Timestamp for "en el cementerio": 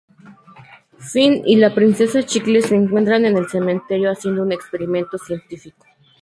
3.25-4.09